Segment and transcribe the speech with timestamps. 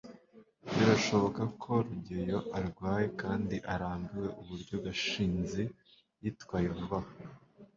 [0.77, 5.63] birashoboka ko rugeyo arwaye kandi arambiwe uburyo gashinzi
[6.21, 7.09] yitwaye vuba aha